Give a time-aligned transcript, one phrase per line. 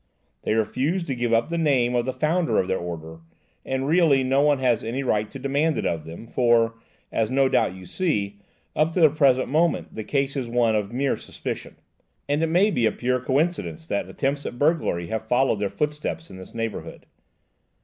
[0.41, 3.19] They refuse to give up the name of the founder of their order,
[3.63, 6.73] and really no one has any right to demand it of them, for,
[7.11, 8.39] as no doubt you see,
[8.75, 11.75] up to the present moment the case is one of mere suspicion,
[12.27, 16.31] and it may be a pure coincidence that attempts at burglary have followed their footsteps
[16.31, 17.05] in this neighbourhood.